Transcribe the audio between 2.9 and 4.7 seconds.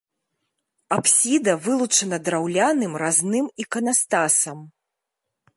разным іканастасам.